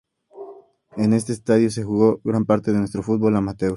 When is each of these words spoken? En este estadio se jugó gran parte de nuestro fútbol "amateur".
En 0.97 1.13
este 1.13 1.31
estadio 1.31 1.69
se 1.69 1.83
jugó 1.83 2.21
gran 2.23 2.43
parte 2.45 2.71
de 2.71 2.79
nuestro 2.79 3.03
fútbol 3.03 3.35
"amateur". 3.37 3.69